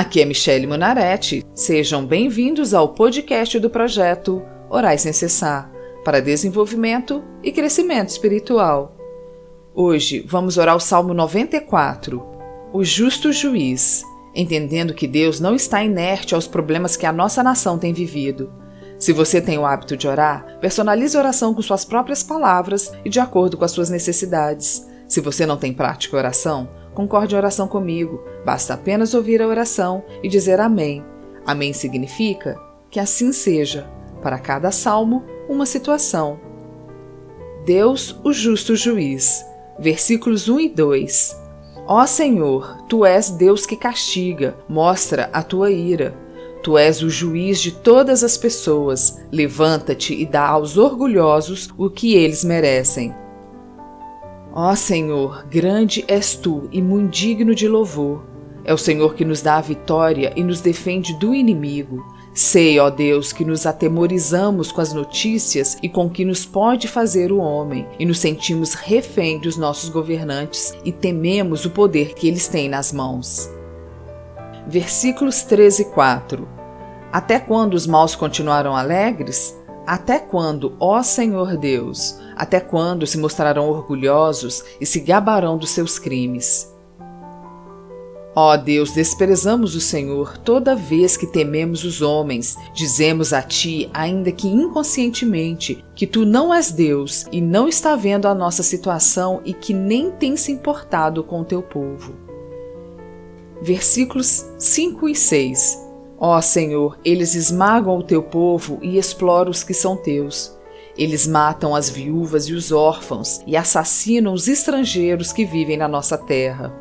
Aqui 0.00 0.22
é 0.22 0.24
Michele 0.24 0.66
Munarete. 0.66 1.44
Sejam 1.54 2.06
bem-vindos 2.06 2.72
ao 2.72 2.94
podcast 2.94 3.58
do 3.58 3.68
projeto 3.68 4.42
Orai 4.70 4.96
Sem 4.96 5.12
Cessar 5.12 5.70
para 6.02 6.22
desenvolvimento 6.22 7.22
e 7.42 7.52
crescimento 7.52 8.08
espiritual. 8.08 8.96
Hoje 9.74 10.24
vamos 10.26 10.56
orar 10.56 10.74
o 10.74 10.80
Salmo 10.80 11.12
94, 11.12 12.26
o 12.72 12.82
justo 12.82 13.30
juiz, 13.30 14.02
entendendo 14.34 14.94
que 14.94 15.06
Deus 15.06 15.38
não 15.38 15.54
está 15.54 15.84
inerte 15.84 16.34
aos 16.34 16.46
problemas 16.46 16.96
que 16.96 17.04
a 17.04 17.12
nossa 17.12 17.42
nação 17.42 17.78
tem 17.78 17.92
vivido. 17.92 18.50
Se 18.98 19.12
você 19.12 19.38
tem 19.38 19.58
o 19.58 19.66
hábito 19.66 19.98
de 19.98 20.08
orar, 20.08 20.58
personalize 20.62 21.14
a 21.14 21.20
oração 21.20 21.52
com 21.52 21.60
suas 21.60 21.84
próprias 21.84 22.22
palavras 22.22 22.90
e 23.04 23.10
de 23.10 23.20
acordo 23.20 23.58
com 23.58 23.66
as 23.66 23.72
suas 23.72 23.90
necessidades. 23.90 24.88
Se 25.06 25.20
você 25.20 25.44
não 25.44 25.58
tem 25.58 25.74
prática 25.74 26.16
oração, 26.16 26.70
concorde 26.94 27.34
em 27.34 27.38
oração 27.38 27.68
comigo. 27.68 28.22
Basta 28.44 28.74
apenas 28.74 29.14
ouvir 29.14 29.40
a 29.42 29.46
oração 29.46 30.02
e 30.22 30.28
dizer 30.28 30.60
Amém. 30.60 31.04
Amém 31.46 31.72
significa 31.72 32.58
que 32.90 33.00
assim 33.00 33.32
seja. 33.32 33.88
Para 34.22 34.38
cada 34.38 34.70
salmo, 34.70 35.24
uma 35.48 35.64
situação. 35.64 36.38
Deus, 37.64 38.18
o 38.22 38.32
justo 38.32 38.76
juiz. 38.76 39.44
Versículos 39.78 40.48
1 40.48 40.60
e 40.60 40.68
2. 40.68 41.40
Ó 41.86 42.06
Senhor, 42.06 42.84
tu 42.88 43.04
és 43.04 43.30
Deus 43.30 43.66
que 43.66 43.76
castiga, 43.76 44.56
mostra 44.68 45.30
a 45.32 45.42
tua 45.42 45.70
ira. 45.70 46.14
Tu 46.62 46.76
és 46.76 47.02
o 47.02 47.08
juiz 47.08 47.58
de 47.60 47.72
todas 47.72 48.22
as 48.22 48.36
pessoas. 48.36 49.18
Levanta-te 49.32 50.14
e 50.14 50.26
dá 50.26 50.46
aos 50.46 50.76
orgulhosos 50.76 51.70
o 51.78 51.88
que 51.88 52.14
eles 52.14 52.44
merecem. 52.44 53.14
Ó 54.52 54.74
Senhor, 54.74 55.46
grande 55.46 56.04
és 56.08 56.34
tu 56.34 56.68
e 56.72 56.82
muito 56.82 57.12
digno 57.12 57.54
de 57.54 57.68
louvor. 57.68 58.24
É 58.64 58.74
o 58.74 58.78
Senhor 58.78 59.14
que 59.14 59.24
nos 59.24 59.40
dá 59.40 59.56
a 59.56 59.60
vitória 59.60 60.32
e 60.36 60.42
nos 60.42 60.60
defende 60.60 61.14
do 61.18 61.34
inimigo. 61.34 62.04
Sei, 62.34 62.78
ó 62.78 62.90
Deus, 62.90 63.32
que 63.32 63.44
nos 63.44 63.66
atemorizamos 63.66 64.70
com 64.70 64.80
as 64.80 64.92
notícias 64.92 65.78
e 65.82 65.88
com 65.88 66.06
o 66.06 66.10
que 66.10 66.24
nos 66.24 66.44
pode 66.44 66.86
fazer 66.86 67.32
o 67.32 67.38
homem, 67.38 67.86
e 67.98 68.04
nos 68.04 68.18
sentimos 68.18 68.74
refém 68.74 69.40
dos 69.40 69.56
nossos 69.56 69.88
governantes 69.88 70.74
e 70.84 70.92
tememos 70.92 71.64
o 71.64 71.70
poder 71.70 72.14
que 72.14 72.28
eles 72.28 72.46
têm 72.46 72.68
nas 72.68 72.92
mãos. 72.92 73.50
Versículos 74.66 75.42
13 75.42 75.82
e 75.82 75.84
4 75.86 76.48
Até 77.12 77.40
quando 77.40 77.74
os 77.74 77.86
maus 77.86 78.14
continuarão 78.14 78.76
alegres? 78.76 79.58
Até 79.86 80.18
quando, 80.18 80.76
ó 80.78 81.02
Senhor 81.02 81.56
Deus? 81.56 82.16
Até 82.40 82.58
quando 82.58 83.06
se 83.06 83.18
mostrarão 83.18 83.68
orgulhosos 83.68 84.64
e 84.80 84.86
se 84.86 84.98
gabarão 85.00 85.58
dos 85.58 85.68
seus 85.68 85.98
crimes? 85.98 86.74
Ó 88.34 88.56
Deus, 88.56 88.92
desprezamos 88.92 89.74
o 89.74 89.80
Senhor 89.80 90.38
toda 90.38 90.74
vez 90.74 91.18
que 91.18 91.26
tememos 91.26 91.84
os 91.84 92.00
homens. 92.00 92.56
Dizemos 92.72 93.34
a 93.34 93.42
Ti, 93.42 93.90
ainda 93.92 94.32
que 94.32 94.48
inconscientemente, 94.48 95.84
que 95.94 96.06
Tu 96.06 96.24
não 96.24 96.54
és 96.54 96.72
Deus 96.72 97.26
e 97.30 97.42
não 97.42 97.68
está 97.68 97.94
vendo 97.94 98.26
a 98.26 98.34
nossa 98.34 98.62
situação 98.62 99.42
e 99.44 99.52
que 99.52 99.74
nem 99.74 100.10
tem 100.10 100.34
se 100.34 100.50
importado 100.50 101.22
com 101.22 101.42
o 101.42 101.44
Teu 101.44 101.60
povo. 101.60 102.14
Versículos 103.60 104.46
5 104.58 105.10
e 105.10 105.14
6 105.14 105.78
Ó 106.18 106.40
Senhor, 106.40 106.98
eles 107.04 107.34
esmagam 107.34 107.98
o 107.98 108.02
teu 108.02 108.22
povo 108.22 108.78
e 108.80 108.96
exploram 108.96 109.50
os 109.50 109.62
que 109.62 109.74
são 109.74 109.94
teus. 109.94 110.58
Eles 110.96 111.26
matam 111.26 111.74
as 111.74 111.88
viúvas 111.88 112.48
e 112.48 112.52
os 112.52 112.72
órfãos 112.72 113.40
e 113.46 113.56
assassinam 113.56 114.32
os 114.32 114.48
estrangeiros 114.48 115.32
que 115.32 115.44
vivem 115.44 115.76
na 115.76 115.88
nossa 115.88 116.18
terra. 116.18 116.74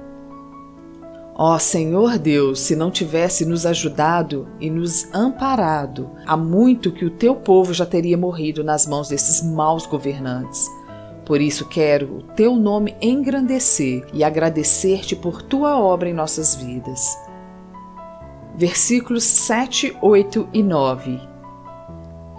Ó 1.36 1.58
Senhor 1.58 2.18
Deus, 2.18 2.60
se 2.60 2.76
não 2.76 2.92
tivesse 2.92 3.46
nos 3.46 3.66
ajudado 3.66 4.48
e 4.60 4.70
nos 4.70 5.08
amparado, 5.14 6.10
há 6.26 6.36
muito 6.36 6.92
que 6.92 7.06
o 7.06 7.12
teu 7.12 7.36
povo 7.36 7.74
já 7.74 7.86
teria 7.86 8.18
morrido 8.18 8.64
nas 8.64 8.86
mãos 8.86 9.08
desses 9.08 9.42
maus 9.42 9.86
governantes. 9.86 10.68
Por 11.26 11.40
isso 11.40 11.70
quero 11.70 12.18
o 12.18 12.24
teu 12.36 12.56
nome 12.56 12.96
engrandecer 13.02 14.06
e 14.14 14.24
agradecer-te 14.24 15.16
por 15.16 15.42
tua 15.42 15.80
obra 15.80 16.10
em 16.10 16.14
nossas 16.14 16.56
vidas 16.56 17.18
versículos 18.60 19.24
7, 19.24 19.96
8 20.02 20.50
e 20.52 20.62
9. 20.62 21.29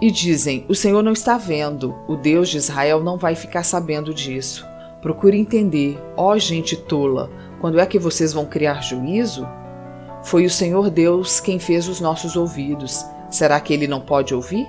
E 0.01 0.09
dizem: 0.09 0.65
O 0.67 0.73
Senhor 0.73 1.03
não 1.03 1.13
está 1.13 1.37
vendo, 1.37 1.95
o 2.07 2.15
Deus 2.15 2.49
de 2.49 2.57
Israel 2.57 3.03
não 3.03 3.17
vai 3.17 3.35
ficar 3.35 3.63
sabendo 3.63 4.13
disso. 4.13 4.65
Procure 5.01 5.37
entender, 5.37 5.99
ó 6.17 6.37
gente 6.37 6.75
tola, 6.75 7.29
quando 7.59 7.79
é 7.79 7.85
que 7.85 7.99
vocês 7.99 8.33
vão 8.33 8.45
criar 8.45 8.81
juízo? 8.81 9.47
Foi 10.23 10.45
o 10.45 10.49
Senhor 10.49 10.89
Deus 10.89 11.39
quem 11.39 11.59
fez 11.59 11.87
os 11.87 11.99
nossos 11.99 12.35
ouvidos. 12.35 13.05
Será 13.29 13.59
que 13.59 13.73
ele 13.73 13.87
não 13.87 14.01
pode 14.01 14.33
ouvir? 14.33 14.67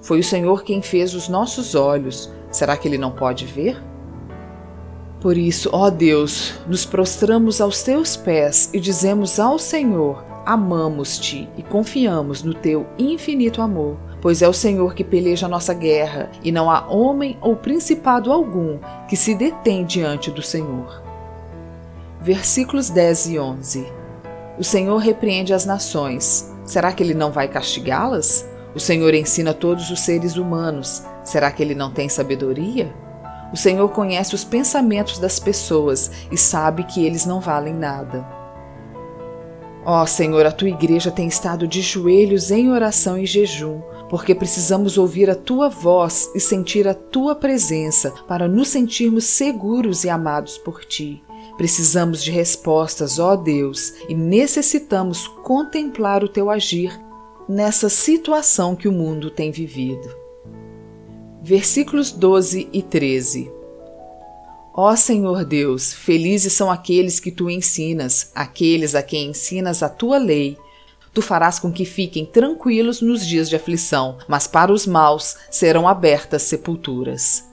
Foi 0.00 0.20
o 0.20 0.24
Senhor 0.24 0.62
quem 0.62 0.80
fez 0.80 1.14
os 1.14 1.28
nossos 1.28 1.74
olhos. 1.74 2.32
Será 2.50 2.76
que 2.76 2.88
ele 2.88 2.98
não 2.98 3.10
pode 3.10 3.44
ver? 3.44 3.80
Por 5.20 5.36
isso, 5.36 5.68
ó 5.72 5.90
Deus, 5.90 6.54
nos 6.68 6.84
prostramos 6.84 7.60
aos 7.60 7.82
teus 7.82 8.16
pés 8.16 8.70
e 8.72 8.78
dizemos 8.78 9.40
ao 9.40 9.58
Senhor: 9.58 10.24
amamos-te 10.46 11.48
e 11.56 11.62
confiamos 11.62 12.42
no 12.42 12.54
teu 12.54 12.86
infinito 12.98 13.60
amor, 13.60 13.98
pois 14.20 14.42
é 14.42 14.48
o 14.48 14.52
Senhor 14.52 14.94
que 14.94 15.04
peleja 15.04 15.46
a 15.46 15.48
nossa 15.48 15.72
guerra, 15.72 16.30
e 16.42 16.50
não 16.50 16.70
há 16.70 16.86
homem 16.88 17.38
ou 17.40 17.56
principado 17.56 18.32
algum 18.32 18.78
que 19.08 19.16
se 19.16 19.34
detém 19.34 19.84
diante 19.84 20.30
do 20.30 20.42
Senhor. 20.42 21.02
Versículos 22.20 22.90
10 22.90 23.26
e 23.28 23.38
11 23.38 23.92
O 24.58 24.64
Senhor 24.64 24.98
repreende 24.98 25.54
as 25.54 25.64
nações. 25.64 26.52
Será 26.64 26.92
que 26.92 27.02
ele 27.02 27.14
não 27.14 27.30
vai 27.30 27.48
castigá-las? 27.48 28.46
O 28.74 28.80
Senhor 28.80 29.14
ensina 29.14 29.54
todos 29.54 29.90
os 29.90 30.00
seres 30.00 30.36
humanos. 30.36 31.02
Será 31.24 31.50
que 31.50 31.62
ele 31.62 31.74
não 31.74 31.90
tem 31.90 32.08
sabedoria? 32.08 32.92
O 33.52 33.56
Senhor 33.56 33.88
conhece 33.90 34.34
os 34.34 34.44
pensamentos 34.44 35.18
das 35.18 35.38
pessoas 35.38 36.10
e 36.30 36.36
sabe 36.36 36.84
que 36.84 37.04
eles 37.04 37.24
não 37.24 37.40
valem 37.40 37.72
nada. 37.72 38.37
Ó 39.84 40.02
oh, 40.02 40.06
Senhor, 40.06 40.44
a 40.44 40.52
tua 40.52 40.68
igreja 40.68 41.10
tem 41.10 41.28
estado 41.28 41.66
de 41.66 41.80
joelhos 41.80 42.50
em 42.50 42.70
oração 42.70 43.16
e 43.16 43.24
jejum, 43.24 43.80
porque 44.10 44.34
precisamos 44.34 44.98
ouvir 44.98 45.30
a 45.30 45.34
tua 45.34 45.68
voz 45.68 46.30
e 46.34 46.40
sentir 46.40 46.86
a 46.86 46.94
tua 46.94 47.34
presença 47.34 48.10
para 48.26 48.48
nos 48.48 48.68
sentirmos 48.68 49.24
seguros 49.24 50.04
e 50.04 50.10
amados 50.10 50.58
por 50.58 50.84
ti. 50.84 51.22
Precisamos 51.56 52.22
de 52.22 52.30
respostas, 52.30 53.18
ó 53.18 53.34
Deus, 53.34 53.94
e 54.08 54.14
necessitamos 54.14 55.26
contemplar 55.26 56.22
o 56.22 56.28
teu 56.28 56.50
agir 56.50 56.92
nessa 57.48 57.88
situação 57.88 58.76
que 58.76 58.88
o 58.88 58.92
mundo 58.92 59.30
tem 59.30 59.50
vivido. 59.50 60.08
Versículos 61.42 62.12
12 62.12 62.68
e 62.72 62.82
13 62.82 63.57
Ó 64.80 64.94
Senhor 64.94 65.44
Deus, 65.44 65.92
felizes 65.92 66.52
são 66.52 66.70
aqueles 66.70 67.18
que 67.18 67.32
tu 67.32 67.50
ensinas, 67.50 68.30
aqueles 68.32 68.94
a 68.94 69.02
quem 69.02 69.30
ensinas 69.30 69.82
a 69.82 69.88
tua 69.88 70.18
lei. 70.18 70.56
Tu 71.12 71.20
farás 71.20 71.58
com 71.58 71.72
que 71.72 71.84
fiquem 71.84 72.24
tranquilos 72.24 73.02
nos 73.02 73.26
dias 73.26 73.48
de 73.48 73.56
aflição, 73.56 74.18
mas 74.28 74.46
para 74.46 74.72
os 74.72 74.86
maus 74.86 75.34
serão 75.50 75.88
abertas 75.88 76.42
sepulturas. 76.42 77.44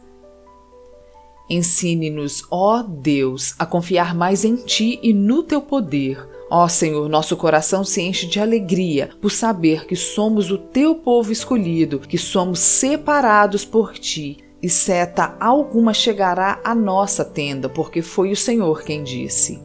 Ensine-nos, 1.50 2.44
ó 2.52 2.84
Deus, 2.84 3.56
a 3.57 3.66
confiar 3.66 4.13
mais 4.13 4.46
em 4.46 4.57
ti 4.57 5.00
e 5.02 5.12
no 5.12 5.42
teu 5.42 5.63
poder. 5.63 6.24
Ó 6.47 6.68
Senhor, 6.68 7.09
nosso 7.09 7.36
coração 7.36 7.84
se 7.84 8.03
enche 8.03 8.28
de 8.28 8.40
alegria 8.40 9.09
por 9.19 9.31
saber 9.31 9.88
que 9.88 9.95
somos 9.95 10.51
o 10.51 10.60
teu 10.60 10.94
povo 10.94 11.31
escolhido, 11.31 12.01
que 12.01 12.19
somos 12.19 12.60
separados 12.60 13.66
por 13.66 13.98
ti 13.98 14.44
e 14.65 14.69
seta 14.69 15.35
alguma 15.39 15.94
chegará 15.94 16.59
à 16.63 16.73
nossa 16.73 17.23
tenda, 17.23 17.69
porque 17.69 18.01
foi 18.01 18.31
o 18.31 18.35
Senhor 18.35 18.81
quem 18.81 19.03
disse. 19.03 19.62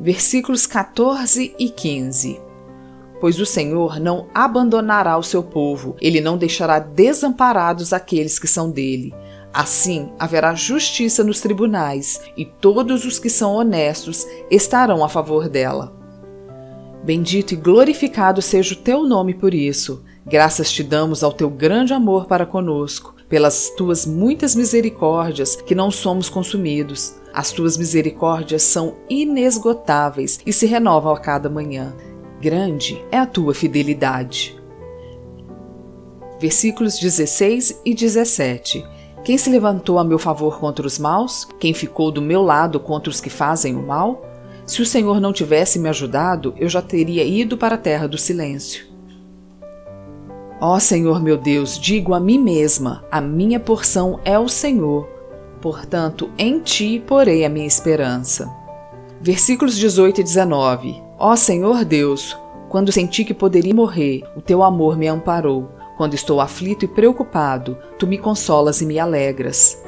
Versículos 0.00 0.66
14 0.66 1.54
e 1.56 1.68
15. 1.68 2.40
Pois 3.20 3.38
o 3.38 3.46
Senhor 3.46 4.00
não 4.00 4.26
abandonará 4.34 5.16
o 5.16 5.22
seu 5.22 5.44
povo, 5.44 5.94
ele 6.00 6.20
não 6.20 6.36
deixará 6.36 6.80
desamparados 6.80 7.92
aqueles 7.92 8.36
que 8.36 8.48
são 8.48 8.68
dele. 8.68 9.14
Assim 9.54 10.10
haverá 10.18 10.56
justiça 10.56 11.22
nos 11.22 11.40
tribunais, 11.40 12.20
e 12.36 12.44
todos 12.44 13.04
os 13.04 13.20
que 13.20 13.30
são 13.30 13.54
honestos 13.54 14.26
estarão 14.50 15.04
a 15.04 15.08
favor 15.08 15.48
dela. 15.48 15.94
Bendito 17.04 17.54
e 17.54 17.56
glorificado 17.56 18.42
seja 18.42 18.74
o 18.74 18.78
teu 18.78 19.04
nome 19.04 19.34
por 19.34 19.54
isso. 19.54 20.02
Graças 20.26 20.72
te 20.72 20.82
damos 20.82 21.22
ao 21.22 21.32
teu 21.32 21.48
grande 21.48 21.92
amor 21.92 22.26
para 22.26 22.44
conosco 22.44 23.17
pelas 23.28 23.70
tuas 23.70 24.06
muitas 24.06 24.54
misericórdias 24.54 25.56
que 25.56 25.74
não 25.74 25.90
somos 25.90 26.28
consumidos. 26.28 27.14
As 27.32 27.52
tuas 27.52 27.76
misericórdias 27.76 28.62
são 28.62 28.96
inesgotáveis 29.08 30.40
e 30.46 30.52
se 30.52 30.66
renovam 30.66 31.12
a 31.12 31.20
cada 31.20 31.50
manhã. 31.50 31.94
Grande 32.40 33.04
é 33.10 33.18
a 33.18 33.26
tua 33.26 33.52
fidelidade. 33.52 34.58
Versículos 36.40 36.98
16 36.98 37.82
e 37.84 37.94
17. 37.94 38.84
Quem 39.24 39.36
se 39.36 39.50
levantou 39.50 39.98
a 39.98 40.04
meu 40.04 40.18
favor 40.18 40.58
contra 40.58 40.86
os 40.86 40.98
maus? 40.98 41.46
Quem 41.58 41.74
ficou 41.74 42.10
do 42.10 42.22
meu 42.22 42.42
lado 42.42 42.80
contra 42.80 43.10
os 43.10 43.20
que 43.20 43.28
fazem 43.28 43.74
o 43.74 43.86
mal? 43.86 44.24
Se 44.64 44.80
o 44.80 44.86
Senhor 44.86 45.20
não 45.20 45.32
tivesse 45.32 45.78
me 45.78 45.88
ajudado, 45.88 46.54
eu 46.56 46.68
já 46.68 46.80
teria 46.80 47.24
ido 47.24 47.58
para 47.58 47.74
a 47.74 47.78
terra 47.78 48.06
do 48.06 48.16
silêncio. 48.16 48.87
Ó 50.60 50.78
Senhor 50.80 51.22
meu 51.22 51.36
Deus, 51.36 51.78
digo 51.78 52.14
a 52.14 52.20
mim 52.20 52.38
mesma: 52.38 53.04
a 53.10 53.20
minha 53.20 53.60
porção 53.60 54.18
é 54.24 54.38
o 54.38 54.48
Senhor, 54.48 55.06
portanto, 55.60 56.30
em 56.36 56.58
ti 56.58 57.02
porei 57.06 57.44
a 57.44 57.48
minha 57.48 57.66
esperança. 57.66 58.52
Versículos 59.20 59.76
18 59.76 60.20
e 60.20 60.24
19. 60.24 61.02
Ó 61.18 61.36
Senhor 61.36 61.84
Deus, 61.84 62.36
quando 62.68 62.92
senti 62.92 63.24
que 63.24 63.34
poderia 63.34 63.74
morrer, 63.74 64.22
o 64.36 64.40
teu 64.40 64.62
amor 64.62 64.96
me 64.96 65.06
amparou. 65.06 65.70
Quando 65.96 66.14
estou 66.14 66.40
aflito 66.40 66.84
e 66.84 66.88
preocupado, 66.88 67.76
tu 67.98 68.06
me 68.06 68.18
consolas 68.18 68.80
e 68.80 68.86
me 68.86 68.98
alegras. 68.98 69.82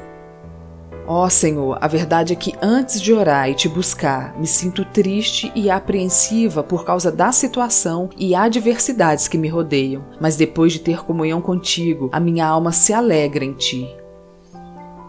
Ó 1.13 1.25
oh, 1.25 1.29
Senhor, 1.29 1.77
a 1.81 1.89
verdade 1.89 2.31
é 2.31 2.37
que 2.37 2.53
antes 2.61 3.01
de 3.01 3.11
orar 3.11 3.49
e 3.49 3.53
te 3.53 3.67
buscar, 3.67 4.33
me 4.39 4.47
sinto 4.47 4.85
triste 4.85 5.51
e 5.53 5.69
apreensiva 5.69 6.63
por 6.63 6.85
causa 6.85 7.11
da 7.11 7.33
situação 7.33 8.09
e 8.17 8.33
adversidades 8.33 9.27
que 9.27 9.37
me 9.37 9.49
rodeiam, 9.49 10.05
mas 10.21 10.37
depois 10.37 10.71
de 10.71 10.79
ter 10.79 11.03
comunhão 11.03 11.41
contigo, 11.41 12.09
a 12.13 12.19
minha 12.19 12.47
alma 12.47 12.71
se 12.71 12.93
alegra 12.93 13.43
em 13.43 13.51
ti. 13.51 13.93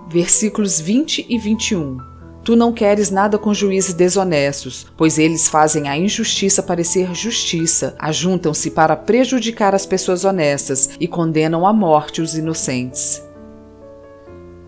Versículos 0.08 0.80
20 0.80 1.24
e 1.28 1.38
21 1.38 1.98
Tu 2.42 2.56
não 2.56 2.72
queres 2.72 3.08
nada 3.08 3.38
com 3.38 3.54
juízes 3.54 3.94
desonestos, 3.94 4.88
pois 4.96 5.20
eles 5.20 5.48
fazem 5.48 5.88
a 5.88 5.96
injustiça 5.96 6.64
parecer 6.64 7.14
justiça, 7.14 7.94
ajuntam-se 8.00 8.72
para 8.72 8.96
prejudicar 8.96 9.72
as 9.72 9.86
pessoas 9.86 10.24
honestas 10.24 10.90
e 10.98 11.06
condenam 11.06 11.64
à 11.64 11.72
morte 11.72 12.20
os 12.20 12.36
inocentes. 12.36 13.22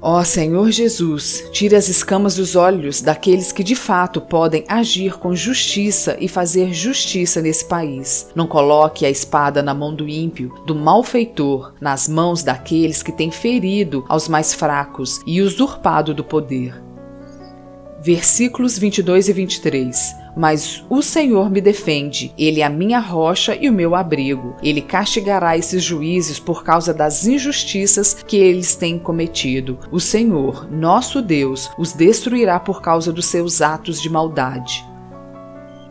Ó 0.06 0.22
Senhor 0.22 0.70
Jesus, 0.70 1.48
tire 1.50 1.74
as 1.74 1.88
escamas 1.88 2.36
dos 2.36 2.54
olhos 2.54 3.00
daqueles 3.00 3.52
que 3.52 3.64
de 3.64 3.74
fato 3.74 4.20
podem 4.20 4.62
agir 4.68 5.14
com 5.14 5.34
justiça 5.34 6.14
e 6.20 6.28
fazer 6.28 6.74
justiça 6.74 7.40
nesse 7.40 7.64
país. 7.64 8.28
Não 8.34 8.46
coloque 8.46 9.06
a 9.06 9.10
espada 9.10 9.62
na 9.62 9.72
mão 9.72 9.94
do 9.94 10.06
ímpio, 10.06 10.52
do 10.66 10.74
malfeitor, 10.74 11.72
nas 11.80 12.06
mãos 12.06 12.42
daqueles 12.42 13.02
que 13.02 13.12
têm 13.12 13.30
ferido 13.30 14.04
aos 14.06 14.28
mais 14.28 14.52
fracos 14.52 15.22
e 15.26 15.40
usurpado 15.40 16.12
do 16.12 16.22
poder. 16.22 16.78
Versículos 18.02 18.78
22 18.78 19.30
e 19.30 19.32
23 19.32 20.23
mas 20.36 20.84
o 20.88 21.02
Senhor 21.02 21.50
me 21.50 21.60
defende, 21.60 22.32
Ele 22.36 22.60
é 22.60 22.64
a 22.64 22.70
minha 22.70 22.98
rocha 22.98 23.56
e 23.56 23.68
o 23.68 23.72
meu 23.72 23.94
abrigo. 23.94 24.56
Ele 24.62 24.80
castigará 24.80 25.56
esses 25.56 25.82
juízes 25.82 26.38
por 26.38 26.64
causa 26.64 26.92
das 26.92 27.26
injustiças 27.26 28.14
que 28.26 28.36
eles 28.36 28.74
têm 28.74 28.98
cometido. 28.98 29.78
O 29.90 30.00
Senhor, 30.00 30.70
nosso 30.70 31.22
Deus, 31.22 31.70
os 31.78 31.92
destruirá 31.92 32.58
por 32.58 32.82
causa 32.82 33.12
dos 33.12 33.26
seus 33.26 33.62
atos 33.62 34.00
de 34.00 34.10
maldade. 34.10 34.93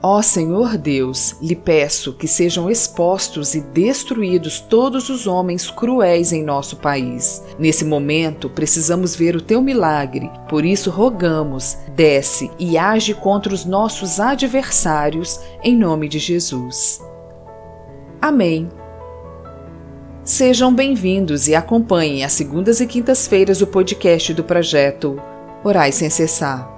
Ó 0.06 0.22
Senhor 0.22 0.78
Deus, 0.78 1.38
lhe 1.42 1.56
peço 1.56 2.12
que 2.12 2.28
sejam 2.28 2.70
expostos 2.70 3.56
e 3.56 3.62
destruídos 3.62 4.60
todos 4.60 5.08
os 5.08 5.26
homens 5.28 5.72
cruéis 5.72 6.34
em 6.34 6.44
nosso 6.44 6.76
país. 6.76 7.42
Nesse 7.58 7.86
momento, 7.86 8.50
precisamos 8.50 9.16
ver 9.16 9.34
o 9.34 9.42
teu 9.42 9.62
milagre, 9.62 10.30
por 10.50 10.66
isso 10.66 10.90
rogamos, 10.90 11.78
desce 11.96 12.52
e 12.60 12.78
age 12.78 13.14
contra 13.14 13.54
os 13.54 13.64
nossos 13.64 14.20
adversários, 14.20 15.40
em 15.64 15.74
nome 15.74 16.10
de 16.10 16.20
Jesus. 16.20 17.02
Amém. 18.22 18.70
Sejam 20.22 20.74
bem-vindos 20.76 21.48
e 21.48 21.56
acompanhem 21.56 22.26
às 22.26 22.34
segundas 22.34 22.82
e 22.82 22.88
quintas-feiras 22.88 23.62
o 23.62 23.68
podcast 23.68 24.34
do 24.34 24.44
projeto 24.44 25.18
Orais 25.64 25.96
Sem 25.96 26.10
Cessar. 26.10 26.73